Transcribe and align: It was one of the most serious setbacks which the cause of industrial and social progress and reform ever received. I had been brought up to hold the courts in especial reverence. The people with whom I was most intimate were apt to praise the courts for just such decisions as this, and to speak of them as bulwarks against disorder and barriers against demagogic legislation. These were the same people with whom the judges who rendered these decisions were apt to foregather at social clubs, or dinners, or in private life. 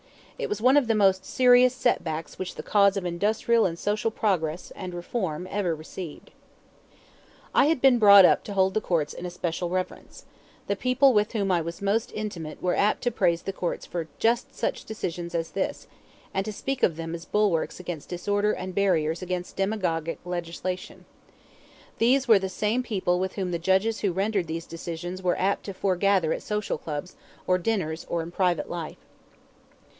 It 0.39 0.49
was 0.49 0.59
one 0.59 0.77
of 0.77 0.87
the 0.87 0.95
most 0.95 1.23
serious 1.23 1.75
setbacks 1.75 2.39
which 2.39 2.55
the 2.55 2.63
cause 2.63 2.97
of 2.97 3.05
industrial 3.05 3.67
and 3.67 3.77
social 3.77 4.09
progress 4.09 4.71
and 4.75 4.91
reform 4.95 5.47
ever 5.51 5.75
received. 5.75 6.31
I 7.53 7.67
had 7.67 7.79
been 7.79 7.99
brought 7.99 8.25
up 8.25 8.43
to 8.45 8.53
hold 8.53 8.73
the 8.73 8.81
courts 8.81 9.13
in 9.13 9.27
especial 9.27 9.69
reverence. 9.69 10.25
The 10.65 10.75
people 10.75 11.13
with 11.13 11.33
whom 11.33 11.51
I 11.51 11.61
was 11.61 11.83
most 11.83 12.11
intimate 12.15 12.59
were 12.63 12.73
apt 12.73 13.03
to 13.03 13.11
praise 13.11 13.43
the 13.43 13.53
courts 13.53 13.85
for 13.85 14.07
just 14.17 14.55
such 14.55 14.85
decisions 14.85 15.35
as 15.35 15.51
this, 15.51 15.85
and 16.33 16.43
to 16.45 16.51
speak 16.51 16.81
of 16.81 16.95
them 16.95 17.13
as 17.13 17.25
bulwarks 17.25 17.79
against 17.79 18.09
disorder 18.09 18.51
and 18.53 18.73
barriers 18.73 19.21
against 19.21 19.55
demagogic 19.57 20.17
legislation. 20.25 21.05
These 21.99 22.27
were 22.27 22.39
the 22.39 22.49
same 22.49 22.81
people 22.81 23.19
with 23.19 23.33
whom 23.33 23.51
the 23.51 23.59
judges 23.59 23.99
who 23.99 24.11
rendered 24.11 24.47
these 24.47 24.65
decisions 24.65 25.21
were 25.21 25.39
apt 25.39 25.65
to 25.65 25.73
foregather 25.75 26.33
at 26.33 26.41
social 26.41 26.79
clubs, 26.79 27.15
or 27.45 27.59
dinners, 27.59 28.07
or 28.09 28.23
in 28.23 28.31
private 28.31 28.71
life. 28.71 28.97